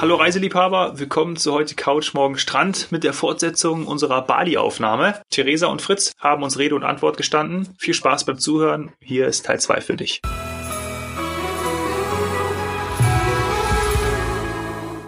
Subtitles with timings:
[0.00, 5.20] Hallo Reiseliebhaber, willkommen zu heute Couch Morgen Strand mit der Fortsetzung unserer Bali-Aufnahme.
[5.28, 7.74] Theresa und Fritz haben uns Rede und Antwort gestanden.
[7.80, 8.92] Viel Spaß beim Zuhören.
[9.02, 10.20] Hier ist Teil 2 für dich.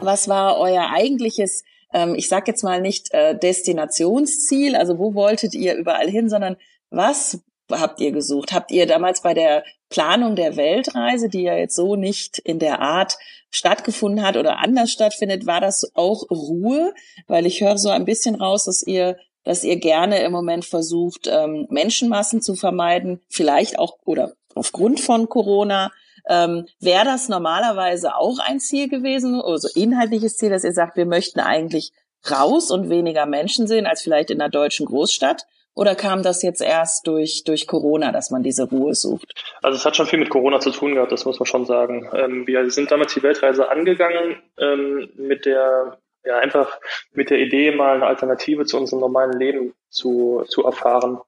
[0.00, 1.62] Was war euer eigentliches,
[1.92, 6.56] ähm, ich sag jetzt mal nicht äh, Destinationsziel, also wo wolltet ihr überall hin, sondern
[6.90, 8.52] was habt ihr gesucht?
[8.52, 12.80] Habt ihr damals bei der Planung der Weltreise, die ja jetzt so nicht in der
[12.80, 13.18] Art
[13.50, 16.94] stattgefunden hat oder anders stattfindet, war das auch Ruhe?
[17.26, 21.26] Weil ich höre so ein bisschen raus, dass ihr dass ihr gerne im Moment versucht,
[21.26, 25.92] ähm, Menschenmassen zu vermeiden, vielleicht auch oder aufgrund von Corona.
[26.28, 31.06] Ähm, Wäre das normalerweise auch ein Ziel gewesen, also inhaltliches Ziel, dass ihr sagt, wir
[31.06, 31.92] möchten eigentlich
[32.30, 35.46] raus und weniger Menschen sehen als vielleicht in einer deutschen Großstadt?
[35.74, 39.32] Oder kam das jetzt erst durch, durch Corona, dass man diese Ruhe sucht?
[39.62, 42.08] Also es hat schon viel mit Corona zu tun gehabt, das muss man schon sagen.
[42.12, 46.78] Ähm, wir sind damals die Weltreise angegangen ähm, mit der, ja einfach
[47.12, 51.18] mit der Idee, mal eine Alternative zu unserem normalen Leben zu, zu erfahren.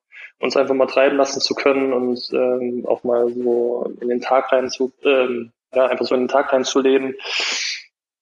[0.41, 4.51] Uns einfach mal treiben lassen zu können und ähm, auch mal so in den Tag
[4.51, 7.15] rein zu, ähm, ja, einfach so in den Tag rein zu leben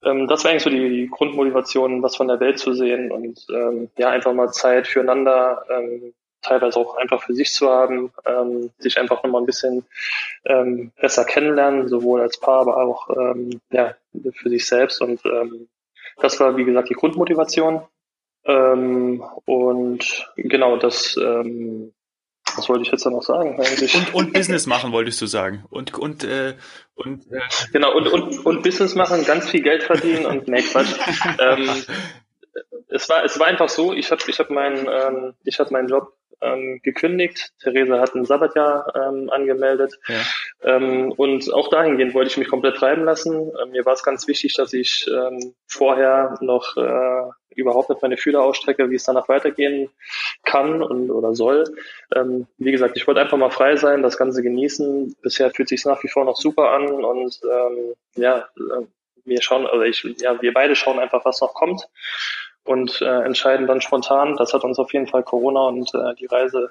[0.05, 3.47] ähm, das war eigentlich so die, die, Grundmotivation, was von der Welt zu sehen und
[3.51, 8.70] ähm, ja, einfach mal Zeit füreinander, ähm, teilweise auch einfach für sich zu haben, ähm,
[8.79, 9.84] sich einfach nochmal ein bisschen
[10.45, 13.95] ähm, besser kennenlernen, sowohl als Paar, aber auch ähm, ja,
[14.33, 15.03] für sich selbst.
[15.03, 15.69] Und ähm,
[16.17, 17.83] das war, wie gesagt, die Grundmotivation.
[18.45, 21.92] Ähm, und genau, das ähm,
[22.56, 23.95] was wollte ich jetzt da noch sagen eigentlich?
[23.95, 25.65] Und, und Business machen wolltest du sagen.
[25.70, 26.55] Und, und, äh,
[26.95, 27.41] und äh,
[27.73, 30.95] genau, und, und, und Business machen, ganz viel Geld verdienen und nee, Quatsch.
[31.39, 31.69] ähm,
[32.89, 35.89] es war, es war einfach so, ich habe ich hab meinen ähm, ich hab meinen
[35.89, 37.52] Job ähm, gekündigt.
[37.61, 39.98] Theresa hat ein Sabbatjahr ähm, angemeldet.
[40.08, 40.20] Ja.
[40.62, 43.52] Ähm, und auch dahingehend wollte ich mich komplett treiben lassen.
[43.62, 48.17] Ähm, mir war es ganz wichtig, dass ich ähm, vorher noch äh, überhaupt nicht meine
[48.17, 49.90] Fühler ausstrecke, wie es danach weitergehen
[50.45, 51.64] kann und oder soll.
[52.14, 55.17] Ähm, wie gesagt, ich wollte einfach mal frei sein, das Ganze genießen.
[55.23, 58.86] Bisher fühlt sich nach wie vor noch super an und ähm, ja, äh,
[59.24, 61.86] wir schauen, also ich, ja, wir beide schauen einfach, was noch kommt
[62.65, 64.37] und äh, entscheiden dann spontan.
[64.37, 66.71] Das hat uns auf jeden Fall Corona und äh, die Reise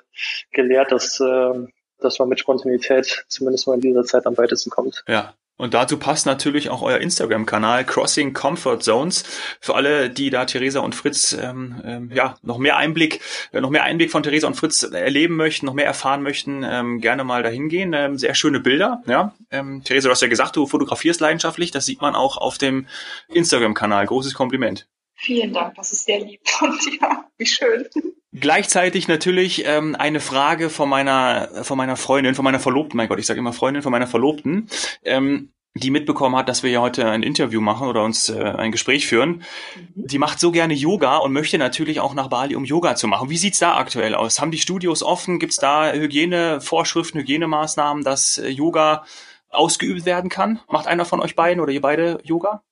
[0.51, 1.53] gelehrt, dass, äh,
[1.99, 5.03] dass man mit Spontanität zumindest mal in dieser Zeit am weitesten kommt.
[5.07, 9.25] Ja, und dazu passt natürlich auch euer Instagram-Kanal Crossing Comfort Zones.
[9.59, 13.19] Für alle, die da Theresa und Fritz ähm, ähm, ja noch mehr Einblick,
[13.51, 17.01] äh, noch mehr Einblick von Theresa und Fritz erleben möchten, noch mehr erfahren möchten, ähm,
[17.01, 17.91] gerne mal dahin gehen.
[17.91, 19.03] Ähm, sehr schöne Bilder.
[19.05, 21.71] Ja, ähm, Theresa, du hast ja gesagt, du fotografierst leidenschaftlich.
[21.71, 22.87] Das sieht man auch auf dem
[23.27, 24.05] Instagram-Kanal.
[24.05, 24.87] Großes Kompliment.
[25.21, 27.85] Vielen Dank, das ist sehr lieb und ja, wie schön.
[28.31, 33.19] Gleichzeitig natürlich ähm, eine Frage von meiner von meiner Freundin, von meiner Verlobten, mein Gott,
[33.19, 34.69] ich sage immer Freundin, von meiner Verlobten,
[35.03, 38.71] ähm, die mitbekommen hat, dass wir ja heute ein Interview machen oder uns äh, ein
[38.71, 39.43] Gespräch führen.
[39.75, 40.07] Mhm.
[40.07, 43.29] Die macht so gerne Yoga und möchte natürlich auch nach Bali, um Yoga zu machen.
[43.29, 44.39] Wie sieht's da aktuell aus?
[44.39, 45.39] Haben die Studios offen?
[45.39, 49.03] Gibt's da Hygienevorschriften, Hygienemaßnahmen, dass äh, Yoga
[49.49, 50.61] ausgeübt werden kann?
[50.69, 52.63] Macht einer von euch beiden oder ihr beide Yoga?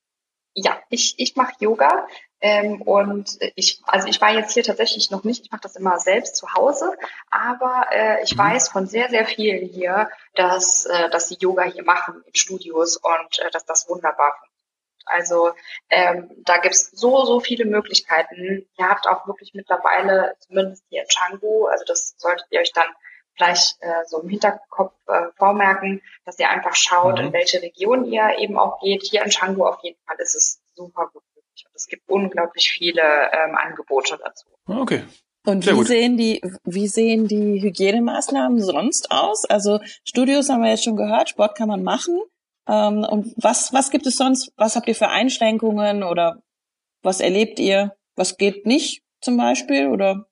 [0.54, 2.08] Ja, ich, ich mache Yoga.
[2.40, 6.00] Ähm, und ich, also ich war jetzt hier tatsächlich noch nicht, ich mache das immer
[6.00, 6.96] selbst zu Hause,
[7.32, 8.40] aber äh, ich mhm.
[8.40, 12.98] weiß von sehr, sehr vielen hier, dass, äh, dass sie Yoga hier machen in Studios
[12.98, 14.54] und äh, dass das wunderbar funktioniert.
[15.10, 15.54] Also
[15.90, 18.68] ähm, da gibt's so, so viele Möglichkeiten.
[18.78, 22.90] Ihr habt auch wirklich mittlerweile, zumindest hier in Canggu, also das solltet ihr euch dann
[23.36, 27.28] vielleicht äh, so im Hinterkopf äh, vormerken, dass ihr einfach schaut, mhm.
[27.28, 29.04] in welche Region ihr eben auch geht.
[29.04, 31.24] Hier in Canggu auf jeden Fall ist es super gut
[31.74, 34.48] es gibt unglaublich viele ähm, Angebote dazu.
[34.66, 35.04] Ah, okay.
[35.46, 39.46] Und wie sehen die, wie sehen die Hygienemaßnahmen sonst aus?
[39.46, 42.20] Also Studios haben wir jetzt schon gehört, Sport kann man machen.
[42.68, 44.52] Ähm, und was, was gibt es sonst?
[44.58, 46.42] Was habt ihr für Einschränkungen oder
[47.02, 47.96] was erlebt ihr?
[48.16, 49.88] Was geht nicht zum Beispiel?
[49.88, 50.28] Oder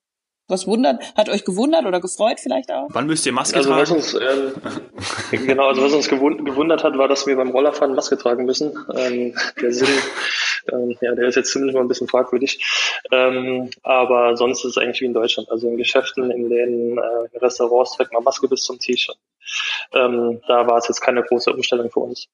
[0.48, 2.88] was wundert, hat euch gewundert oder gefreut vielleicht auch?
[2.90, 3.82] Wann müsst ihr Maske also, tragen?
[3.82, 4.52] Was uns, ähm,
[5.46, 8.72] genau, also was uns gewundert hat, war, dass wir beim Rollerfahren Maske tragen müssen.
[8.94, 9.88] Ähm, der Sinn,
[10.72, 12.60] ähm, ja, der ist jetzt zumindest mal ein bisschen fragwürdig.
[13.10, 15.50] Ähm, aber sonst ist es eigentlich wie in Deutschland.
[15.50, 19.10] Also in Geschäften, in den äh, Restaurants trägt man Maske bis zum Tisch.
[19.94, 22.26] Ähm, da war es jetzt keine große Umstellung für uns.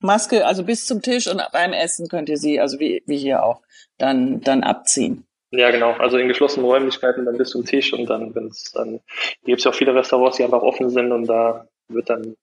[0.00, 3.42] Maske, also bis zum Tisch und beim Essen könnt ihr sie, also wie, wie hier
[3.42, 3.62] auch,
[3.98, 5.26] dann, dann abziehen.
[5.56, 5.92] Ja, genau.
[5.92, 9.00] Also in geschlossenen Räumlichkeiten dann bis zum Tisch und dann, wenn es dann,
[9.44, 12.36] gibt es ja auch viele Restaurants, die einfach offen sind und da wird dann,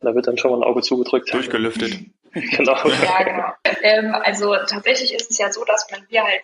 [0.00, 1.32] da wird dann schon mal ein Auge zugedrückt.
[1.32, 1.92] Durchgelüftet.
[2.32, 2.88] genau.
[2.88, 3.52] Ja, genau.
[3.82, 6.42] Ähm, also tatsächlich ist es ja so, dass man hier halt,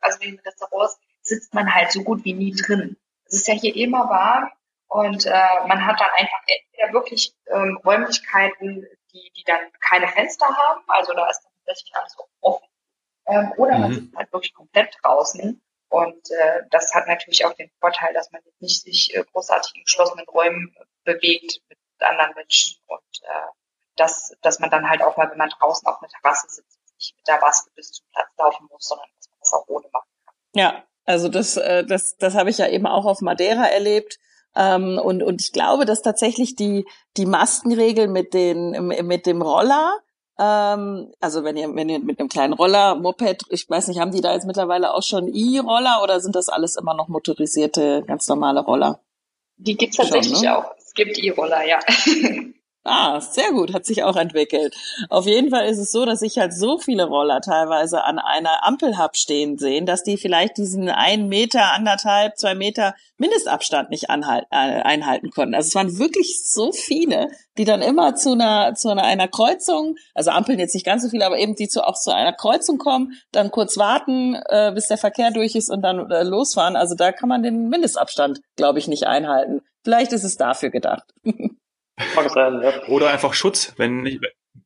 [0.00, 2.96] also in Restaurants sitzt man halt so gut wie nie drin.
[3.26, 4.50] Es ist ja hier immer warm
[4.88, 10.46] und äh, man hat dann einfach entweder wirklich ähm, Räumlichkeiten, die, die dann keine Fenster
[10.46, 12.68] haben, also da ist tatsächlich alles offen.
[13.26, 13.80] Ähm, oder mhm.
[13.80, 15.60] man sitzt halt wirklich komplett draußen.
[15.88, 19.72] Und äh, das hat natürlich auch den Vorteil, dass man jetzt nicht sich äh, großartig
[19.76, 20.74] in geschlossenen Räumen
[21.04, 23.52] bewegt mit anderen Menschen und äh,
[23.96, 27.14] dass, dass man dann halt auch mal, wenn man draußen auf einer Terrasse sitzt, nicht
[27.16, 30.08] mit der Maske bis zum Platz laufen muss, sondern dass man das auch ohne machen
[30.24, 30.34] kann.
[30.54, 34.18] Ja, also das, äh, das, das habe ich ja eben auch auf Madeira erlebt.
[34.56, 36.86] Ähm, und, und ich glaube, dass tatsächlich die,
[37.16, 39.98] die Maskenregel mit, den, mit dem Roller,
[40.38, 44.10] ähm, also wenn ihr, wenn ihr mit einem kleinen Roller, Moped, ich weiß nicht, haben
[44.10, 48.28] die da jetzt mittlerweile auch schon E-Roller oder sind das alles immer noch motorisierte, ganz
[48.28, 49.00] normale Roller?
[49.56, 50.58] Die gibt's tatsächlich schon, ne?
[50.58, 50.74] auch.
[50.76, 51.78] Es gibt E-Roller, ja.
[52.86, 54.76] Ah, sehr gut, hat sich auch entwickelt.
[55.08, 58.62] Auf jeden Fall ist es so, dass ich halt so viele Roller teilweise an einer
[58.62, 64.10] Ampel hab stehen sehen, dass die vielleicht diesen ein Meter, anderthalb, zwei Meter Mindestabstand nicht
[64.10, 65.54] anhalt, äh, einhalten konnten.
[65.54, 69.96] Also es waren wirklich so viele, die dann immer zu einer, zu einer, einer Kreuzung,
[70.14, 72.76] also Ampeln jetzt nicht ganz so viele, aber eben die zu, auch zu einer Kreuzung
[72.76, 76.76] kommen, dann kurz warten, äh, bis der Verkehr durch ist und dann äh, losfahren.
[76.76, 79.62] Also da kann man den Mindestabstand, glaube ich, nicht einhalten.
[79.84, 81.04] Vielleicht ist es dafür gedacht.
[82.14, 82.82] Mag sein, ja.
[82.88, 84.20] Oder einfach Schutz, wenn nicht,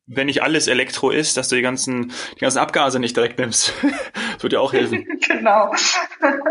[0.09, 3.73] wenn nicht alles Elektro ist, dass du die ganzen, die ganzen Abgase nicht direkt nimmst.
[3.81, 5.05] das würde dir auch helfen.
[5.27, 5.71] genau.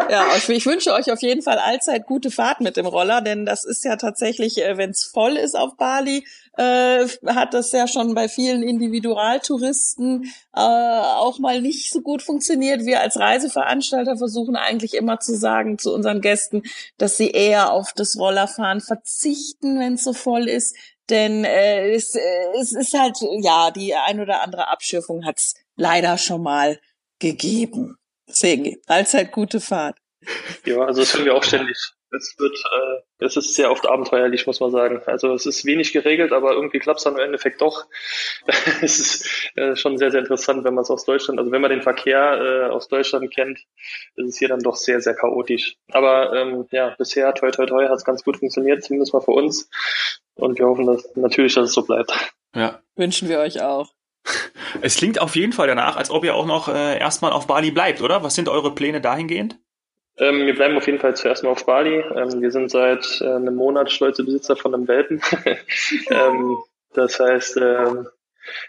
[0.08, 3.64] Ja, ich wünsche euch auf jeden Fall allzeit gute Fahrt mit dem Roller, denn das
[3.64, 6.24] ist ja tatsächlich, äh, wenn es voll ist auf Bali,
[6.56, 12.86] äh, hat das ja schon bei vielen Individualtouristen äh, auch mal nicht so gut funktioniert.
[12.86, 16.62] Wir als Reiseveranstalter versuchen eigentlich immer zu sagen zu unseren Gästen,
[16.96, 20.76] dass sie eher auf das Rollerfahren verzichten, wenn es so voll ist,
[21.10, 26.18] denn äh, es, äh, es ist halt, ja, die ein oder andere Abschürfung hat's leider
[26.18, 26.78] schon mal
[27.18, 27.96] gegeben.
[28.28, 29.96] Deswegen, allzeit gute Fahrt.
[30.64, 31.76] Ja, also das hören wir auch ständig.
[32.10, 35.02] Es wird, äh, es ist sehr oft abenteuerlich, muss man sagen.
[35.04, 37.84] Also es ist wenig geregelt, aber irgendwie klappt es dann im Endeffekt doch.
[38.82, 41.70] es ist äh, schon sehr, sehr interessant, wenn man es aus Deutschland, also wenn man
[41.70, 43.58] den Verkehr äh, aus Deutschland kennt,
[44.16, 45.76] ist es hier dann doch sehr, sehr chaotisch.
[45.90, 49.32] Aber ähm, ja, bisher, toi, toi, toi, hat es ganz gut funktioniert, zumindest mal für
[49.32, 49.68] uns.
[50.38, 52.12] Und wir hoffen dass, natürlich, dass es so bleibt.
[52.54, 52.80] Ja.
[52.96, 53.92] Wünschen wir euch auch.
[54.82, 57.70] Es klingt auf jeden Fall danach, als ob ihr auch noch äh, erstmal auf Bali
[57.70, 58.22] bleibt, oder?
[58.22, 59.58] Was sind eure Pläne dahingehend?
[60.18, 62.04] Ähm, wir bleiben auf jeden Fall zuerst mal auf Bali.
[62.14, 65.22] Ähm, wir sind seit äh, einem Monat stolze Besitzer von einem Welpen.
[66.10, 66.58] ähm,
[66.92, 68.08] das heißt, ähm,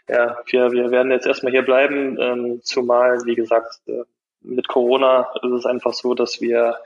[0.07, 4.03] ja, wir, wir werden jetzt erstmal hier bleiben, ähm, zumal, wie gesagt, äh,
[4.41, 6.77] mit Corona ist es einfach so, dass wir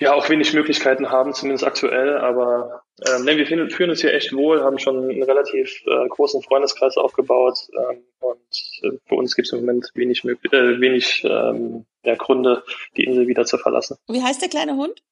[0.00, 2.18] ja auch wenig Möglichkeiten haben, zumindest aktuell.
[2.18, 6.08] Aber äh, ne, wir fühlen, fühlen uns hier echt wohl, haben schon einen relativ äh,
[6.08, 8.38] großen Freundeskreis aufgebaut ähm, und
[8.82, 12.62] äh, für uns gibt es im Moment wenig, äh, wenig ähm, ja, Gründe,
[12.96, 13.96] die Insel wieder zu verlassen.
[14.08, 15.02] Wie heißt der kleine Hund?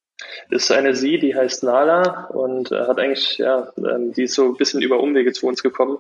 [0.51, 4.35] Das ist eine Sie, die heißt Nala und äh, hat eigentlich, ja, ähm, die ist
[4.35, 5.99] so ein bisschen über Umwege zu uns gekommen.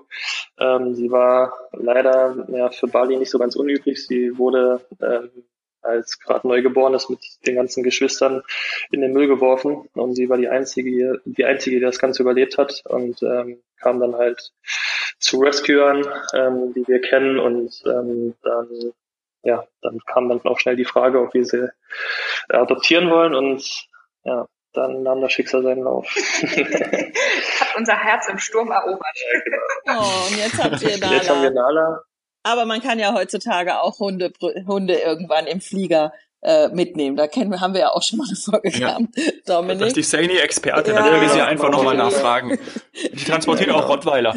[0.58, 4.06] Ähm, sie war leider ja, für Bali nicht so ganz unüblich.
[4.06, 5.31] Sie wurde ähm,
[5.82, 8.43] als gerade Neugeborenes mit den ganzen Geschwistern
[8.90, 12.58] in den Müll geworfen und sie war die einzige, die einzige, die das Ganze überlebt
[12.58, 14.52] hat und ähm, kam dann halt
[15.19, 18.92] zu Rescuern, ähm, die wir kennen und ähm, dann
[19.45, 21.68] ja, dann kam dann auch schnell die Frage, ob wir sie
[22.49, 23.88] adoptieren wollen und
[24.25, 26.06] ja, dann nahm das Schicksal seinen Lauf.
[27.61, 29.02] Hat unser Herz im Sturm erobert.
[29.14, 30.00] Ja, genau.
[30.00, 31.14] Oh, und jetzt habt ihr Nala.
[31.14, 32.04] Jetzt haben wir Nala.
[32.42, 34.32] Aber man kann ja heutzutage auch Hunde,
[34.66, 37.16] Hunde irgendwann im Flieger äh, mitnehmen.
[37.16, 38.99] Da kennen wir, haben wir ja auch schon mal eine Folge ja.
[38.99, 39.49] gehabt.
[39.49, 39.78] Dominik.
[39.78, 42.58] Das ist die Sani-Expertin, ja, da werden wir sie einfach nochmal nachfragen.
[42.94, 44.34] Die transportiert auch Rottweiler.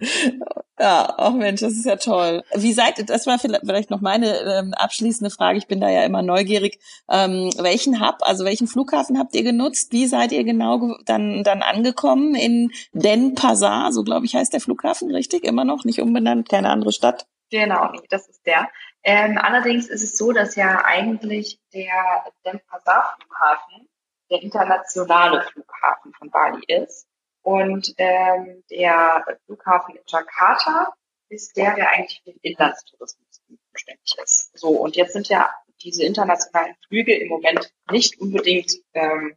[0.78, 2.42] Ja, ach oh Mensch, das ist ja toll.
[2.54, 6.22] Wie seid das war vielleicht noch meine ähm, abschließende Frage, ich bin da ja immer
[6.22, 6.80] neugierig.
[7.08, 9.92] Ähm, welchen Hub, also welchen Flughafen habt ihr genutzt?
[9.92, 15.14] Wie seid ihr genau dann, dann angekommen in Denpasar, so glaube ich heißt der Flughafen,
[15.14, 15.44] richtig?
[15.44, 17.26] Immer noch, nicht umbenannt, keine andere Stadt?
[17.50, 18.68] Genau, das ist der.
[19.04, 23.88] Ähm, allerdings ist es so, dass ja eigentlich der Denpasar Flughafen
[24.30, 27.06] der internationale Flughafen von Bali ist.
[27.44, 30.94] Und ähm, der Flughafen in Jakarta
[31.28, 34.58] ist der, der eigentlich für den Inlandstourismus zuständig ist.
[34.58, 39.36] So, und jetzt sind ja diese internationalen Flüge im Moment nicht unbedingt ähm,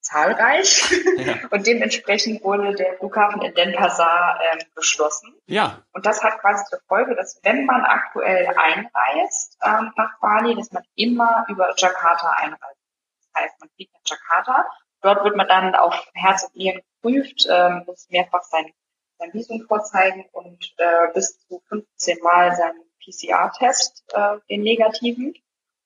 [0.00, 0.84] zahlreich
[1.18, 1.34] ja.
[1.50, 5.32] und dementsprechend wurde der Flughafen in Denpasar ähm, geschlossen.
[5.46, 5.84] Ja.
[5.92, 10.72] Und das hat quasi zur Folge, dass wenn man aktuell einreist ähm, nach Bali, dass
[10.72, 12.80] man immer über Jakarta einreist.
[13.20, 14.66] Das heißt, man fliegt nach Jakarta
[15.02, 18.72] Dort wird man dann auf Herz und Nieren geprüft, ähm, muss mehrfach sein,
[19.18, 25.34] sein Visum vorzeigen und äh, bis zu 15 Mal seinen PCR-Test, äh, den negativen.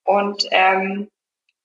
[0.04, 1.10] Und ähm,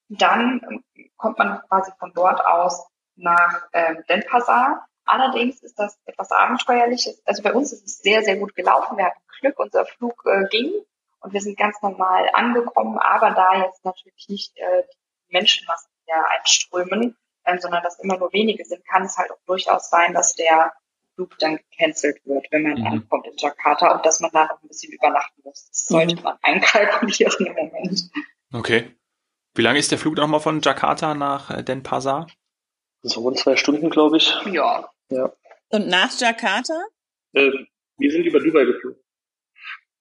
[0.08, 0.84] dann
[1.16, 2.86] kommt man quasi von dort aus
[3.16, 4.86] nach ähm, Denpasar.
[5.04, 7.22] Allerdings ist das etwas Abenteuerliches.
[7.24, 8.98] Also bei uns ist es sehr, sehr gut gelaufen.
[8.98, 10.72] Wir hatten Glück, unser Flug äh, ging
[11.20, 12.98] und wir sind ganz normal angekommen.
[12.98, 18.32] Aber da jetzt natürlich nicht äh, die Menschenmassen ja einströmen, ähm, sondern dass immer nur
[18.32, 20.72] wenige sind, kann es halt auch durchaus sein, dass der
[21.14, 22.86] Flug dann gecancelt wird, wenn man mhm.
[22.86, 25.68] ankommt in Jakarta und dass man da noch ein bisschen übernachten muss.
[25.68, 26.22] Das sollte mhm.
[26.22, 28.10] man einkalkulieren im Moment.
[28.52, 28.94] Okay.
[29.54, 32.26] Wie lange ist der Flug nochmal von Jakarta nach äh, Denpasar?
[33.02, 34.34] So rund zwei Stunden, glaube ich.
[34.52, 34.90] Ja.
[35.08, 35.32] ja.
[35.70, 36.74] Und nach Jakarta?
[37.34, 39.00] Ähm, wir sind über Dubai geflogen.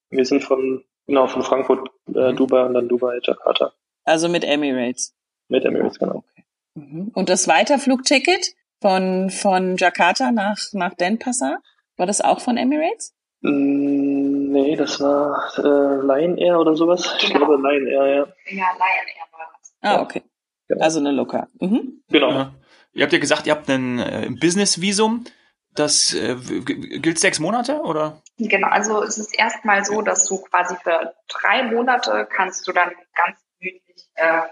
[0.10, 2.36] Wir sind von, genau, von Frankfurt, äh, mhm.
[2.36, 3.74] Dubai und dann Dubai, Jakarta.
[4.04, 5.16] Also mit Emirates?
[5.48, 6.24] Mit Emirates, genau.
[6.76, 7.12] Mhm.
[7.14, 11.60] Und das Weiterflugticket von, von Jakarta nach, nach Denpasar,
[11.98, 13.14] war das auch von Emirates?
[13.42, 17.04] Mm, nee, das war äh, Lion Air oder sowas.
[17.04, 17.24] Genau.
[17.24, 18.28] Ich glaube Lion Air, ja.
[18.50, 19.74] Ja, Lion Air war das.
[19.82, 20.24] Ah, okay.
[20.68, 20.84] Genau.
[20.84, 21.48] Also eine Locker.
[21.60, 22.04] Mhm.
[22.10, 22.32] Genau.
[22.32, 22.56] Ja.
[22.94, 25.26] Ihr habt ja gesagt, ihr habt ein äh, Business-Visum.
[25.74, 28.22] Das äh, gilt sechs Monate oder?
[28.38, 32.92] Genau, also es ist erstmal so, dass du quasi für drei Monate kannst du dann
[33.14, 34.44] ganz gemütlich äh,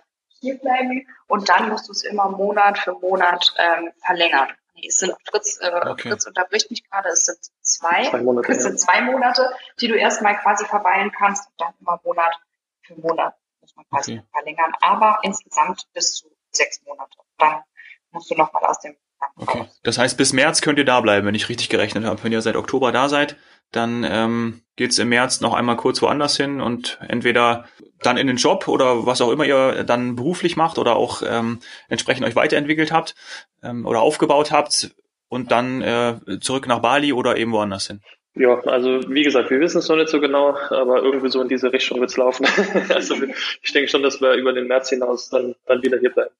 [0.44, 4.50] hier bleiben und dann musst du es immer Monat für Monat ähm, verlängern.
[4.76, 6.10] Nee, es sind Fritz, äh, okay.
[6.10, 9.96] Fritz unterbricht mich gerade, es sind zwei, zwei Monate, es sind zwei Monate, die du
[9.96, 12.36] erstmal quasi verweilen kannst und dann immer Monat
[12.82, 14.28] für Monat muss man quasi okay.
[14.32, 17.18] verlängern, aber insgesamt bis zu sechs Monate.
[17.38, 17.64] Dann
[18.12, 18.96] musst du nochmal aus dem
[19.38, 19.66] Okay.
[19.84, 22.22] Das heißt, bis März könnt ihr da bleiben, wenn ich richtig gerechnet habe.
[22.24, 23.38] Wenn ihr seit Oktober da seid,
[23.74, 27.65] dann ähm, geht im März noch einmal kurz woanders hin und entweder
[28.01, 31.60] dann in den Job oder was auch immer ihr dann beruflich macht oder auch ähm,
[31.89, 33.15] entsprechend euch weiterentwickelt habt
[33.62, 34.96] ähm, oder aufgebaut habt
[35.27, 38.01] und dann äh, zurück nach Bali oder eben woanders hin.
[38.36, 41.50] Ja, also wie gesagt, wir wissen es noch nicht so genau, aber irgendwie so in
[41.50, 42.48] diese Richtung wird's laufen.
[42.89, 43.15] also
[43.62, 46.34] ich denke schon, dass wir über den März hinaus dann, dann wieder hier bleiben.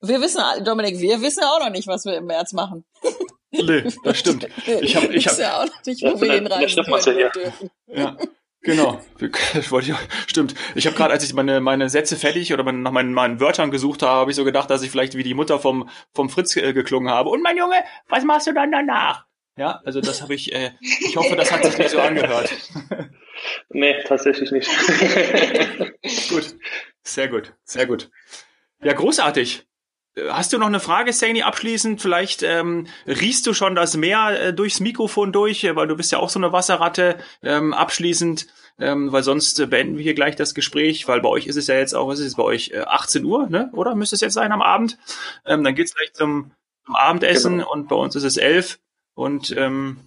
[0.00, 2.84] Wir wissen, Dominik, wir wissen auch noch nicht, was wir im März machen.
[3.52, 4.48] Nee, das stimmt.
[4.80, 6.84] Ich habe, ich habe ja auch nicht, wo wir hinreisen
[7.18, 7.70] ja dürfen.
[7.86, 8.16] Ja,
[8.62, 9.00] genau.
[9.70, 9.96] wollte ich,
[10.28, 10.54] stimmt.
[10.74, 14.02] Ich habe gerade, als ich meine meine Sätze fertig oder nach meinen, meinen Wörtern gesucht
[14.02, 16.72] habe, habe ich so gedacht, dass ich vielleicht wie die Mutter vom vom Fritz äh,
[16.72, 17.30] geklungen habe.
[17.30, 17.76] Und mein Junge,
[18.08, 19.26] was machst du dann danach?
[19.56, 20.52] Ja, also das habe ich.
[20.52, 22.50] Äh, ich hoffe, das hat sich nicht so angehört.
[23.70, 24.70] nee, tatsächlich nicht.
[26.30, 26.54] gut,
[27.02, 28.10] sehr gut, sehr gut.
[28.82, 29.66] Ja, großartig.
[30.28, 32.02] Hast du noch eine Frage, Saini, abschließend?
[32.02, 36.18] Vielleicht ähm, riechst du schon das Meer äh, durchs Mikrofon durch, weil du bist ja
[36.18, 37.16] auch so eine Wasserratte.
[37.42, 38.48] Ähm, abschließend,
[38.80, 41.68] ähm, weil sonst äh, beenden wir hier gleich das Gespräch, weil bei euch ist es
[41.68, 43.70] ja jetzt auch, was ist es bei euch, äh, 18 Uhr, ne?
[43.72, 43.94] oder?
[43.94, 44.98] Müsste es jetzt sein am Abend?
[45.46, 46.50] Ähm, dann geht's gleich zum,
[46.84, 47.72] zum Abendessen genau.
[47.72, 48.80] und bei uns ist es 11
[49.14, 49.98] und ähm,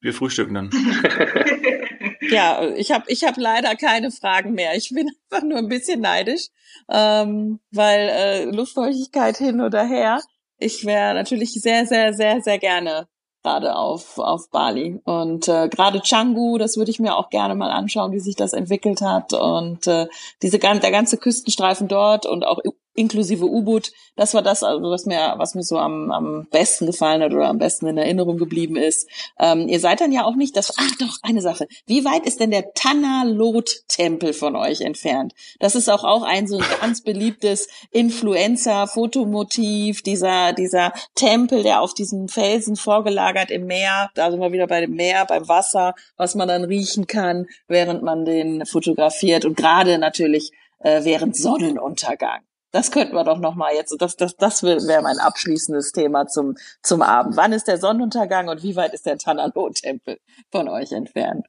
[0.00, 0.70] wir frühstücken dann.
[2.30, 4.74] ja, ich habe ich hab leider keine Fragen mehr.
[4.76, 6.48] Ich bin einfach nur ein bisschen neidisch,
[6.90, 10.20] ähm, weil äh, Luftfeuchtigkeit hin oder her.
[10.58, 13.08] Ich wäre natürlich sehr, sehr, sehr, sehr gerne
[13.42, 15.00] gerade auf, auf Bali.
[15.04, 18.52] Und äh, gerade Canggu, das würde ich mir auch gerne mal anschauen, wie sich das
[18.52, 19.32] entwickelt hat.
[19.32, 20.06] Und äh,
[20.42, 22.60] diese der ganze Küstenstreifen dort und auch
[22.94, 23.90] inklusive U-Boot.
[24.16, 27.48] Das war das, also was mir, was mir so am, am besten gefallen hat oder
[27.48, 29.08] am besten in Erinnerung geblieben ist.
[29.38, 30.74] Ähm, ihr seid dann ja auch nicht das.
[30.76, 31.66] Ach doch, eine Sache.
[31.86, 35.32] Wie weit ist denn der Tanalot-Tempel von euch entfernt?
[35.58, 40.02] Das ist auch auch ein so ein ganz beliebtes Influencer-Fotomotiv.
[40.02, 44.10] Dieser dieser Tempel, der auf diesem Felsen vorgelagert im Meer.
[44.14, 48.02] Da sind wir wieder bei dem Meer, beim Wasser, was man dann riechen kann, während
[48.02, 52.40] man den fotografiert und gerade natürlich äh, während Sonnenuntergang.
[52.72, 53.94] Das könnten wir doch noch mal jetzt.
[54.00, 57.36] Das, das, das wäre mein abschließendes Thema zum, zum Abend.
[57.36, 60.18] Wann ist der Sonnenuntergang und wie weit ist der Tanalo-Tempel
[60.50, 61.46] von euch entfernt?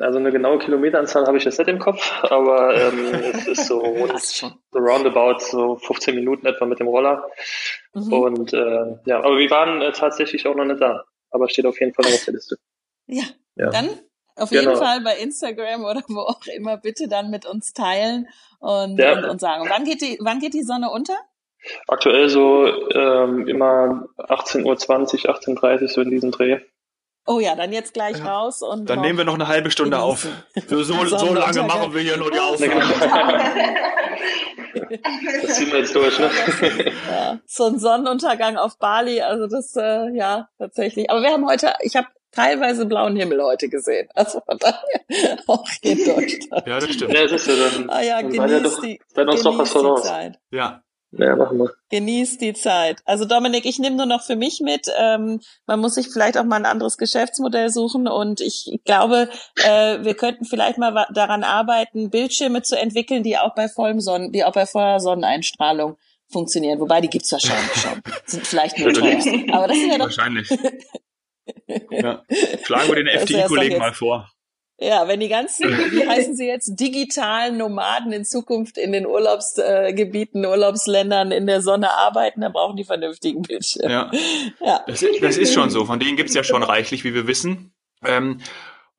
[0.00, 3.82] Also eine genaue Kilometeranzahl habe ich jetzt nicht im Kopf, aber ähm, es ist so,
[4.16, 7.28] so roundabout so 15 Minuten etwa mit dem Roller.
[7.94, 8.12] Mhm.
[8.12, 11.80] Und äh, ja, aber wir waren äh, tatsächlich auch noch nicht da, aber steht auf
[11.80, 12.58] jeden Fall noch auf der Liste.
[13.06, 13.24] Ja,
[13.56, 13.70] ja.
[13.70, 13.88] dann
[14.38, 14.62] auf genau.
[14.62, 18.28] jeden Fall bei Instagram oder wo auch immer bitte dann mit uns teilen
[18.60, 19.12] und, ja.
[19.12, 19.66] und, und sagen.
[19.68, 21.16] wann geht die, wann geht die Sonne unter?
[21.86, 24.76] Aktuell so ähm, immer 18.20 Uhr,
[25.34, 26.60] 18.30 Uhr so in diesem Dreh.
[27.26, 28.24] Oh ja, dann jetzt gleich ja.
[28.24, 28.88] raus und.
[28.88, 30.26] Dann nehmen wir noch eine halbe Stunde auf.
[30.66, 32.80] Für so, so lange machen wir hier nur die Aufnahme.
[35.42, 36.30] das ziehen wir jetzt durch, ne?
[37.10, 41.10] Ja, so ein Sonnenuntergang auf Bali, also das, äh, ja, tatsächlich.
[41.10, 44.08] Aber wir haben heute, ich habe teilweise blauen Himmel heute gesehen.
[44.14, 46.66] Also von daher auch hier in Deutschland.
[46.66, 47.14] Ja, das stimmt.
[47.14, 50.04] Ja, das ist ja dann, ah ja, genießt die, dann uns doch was voraus.
[50.04, 50.38] Zeit.
[50.50, 50.82] Ja.
[51.10, 51.70] Ja, machen wir.
[51.88, 53.00] Genießt die Zeit.
[53.06, 54.88] Also Dominik, ich nehme nur noch für mich mit.
[54.98, 59.30] Ähm, man muss sich vielleicht auch mal ein anderes Geschäftsmodell suchen und ich glaube,
[59.64, 64.32] äh, wir könnten vielleicht mal daran arbeiten, Bildschirme zu entwickeln, die auch bei vollem Sonnen,
[64.32, 65.96] die auch bei voller Sonneneinstrahlung
[66.30, 66.78] funktionieren.
[66.80, 68.02] Wobei, die gibt's wahrscheinlich schon.
[68.26, 69.18] Sind vielleicht nur teuer.
[69.52, 70.04] Aber das sind ja doch...
[70.04, 70.48] Wahrscheinlich.
[72.02, 72.22] ja.
[72.64, 74.30] Schlagen wir den FDI-Kollegen mal vor.
[74.80, 80.46] Ja, wenn die ganzen, wie heißen sie jetzt, digitalen Nomaden in Zukunft in den Urlaubsgebieten,
[80.46, 83.92] Urlaubsländern in der Sonne arbeiten, dann brauchen die vernünftigen Bildschirme.
[83.92, 84.10] Ja,
[84.64, 84.84] ja.
[84.86, 85.84] Das, das ist schon so.
[85.84, 87.72] Von denen gibt's ja schon reichlich, wie wir wissen.
[88.04, 88.40] Ähm,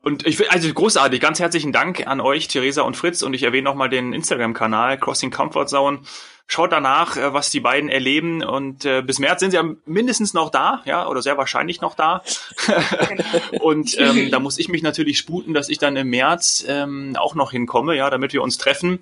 [0.01, 3.21] und ich will, also großartig, ganz herzlichen Dank an euch, Theresa und Fritz.
[3.21, 5.99] Und ich erwähne nochmal den Instagram-Kanal Crossing Comfort Zone.
[6.47, 8.41] Schaut danach, äh, was die beiden erleben.
[8.41, 11.95] Und äh, bis März sind sie ja mindestens noch da, ja, oder sehr wahrscheinlich noch
[11.95, 12.23] da.
[13.59, 17.35] und ähm, da muss ich mich natürlich sputen, dass ich dann im März ähm, auch
[17.35, 18.99] noch hinkomme, ja, damit wir uns treffen.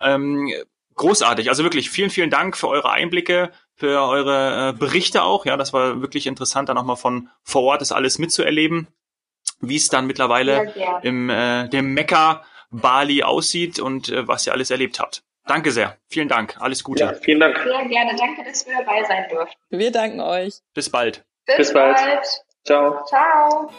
[0.00, 0.52] Ähm,
[0.96, 1.48] großartig.
[1.48, 5.46] Also wirklich vielen, vielen Dank für eure Einblicke, für eure äh, Berichte auch.
[5.46, 8.88] Ja, das war wirklich interessant, da nochmal von vor Ort das alles mitzuerleben
[9.60, 14.70] wie es dann mittlerweile im äh, dem Mekka Bali aussieht und äh, was ihr alles
[14.70, 15.22] erlebt habt.
[15.46, 15.96] Danke sehr.
[16.08, 16.56] Vielen Dank.
[16.60, 17.04] Alles Gute.
[17.04, 17.58] Ja, vielen Dank.
[17.58, 18.16] Sehr gerne.
[18.16, 19.58] Danke, dass wir dabei sein durften.
[19.70, 20.60] Wir danken euch.
[20.74, 21.24] Bis bald.
[21.46, 21.96] Bis, Bis bald.
[21.96, 22.26] bald.
[22.64, 23.04] Ciao.
[23.06, 23.70] Ciao.